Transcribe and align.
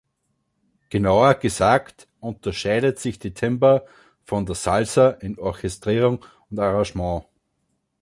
Genauer 0.89 1.35
gesagt 1.35 2.07
unterscheidet 2.21 2.97
sich 2.97 3.19
die 3.19 3.35
Timba 3.35 3.83
von 4.23 4.47
der 4.47 4.55
Salsa 4.55 5.09
in 5.11 5.37
Orchestrierung 5.37 6.25
und 6.49 6.57
Arrangement. 6.57 7.25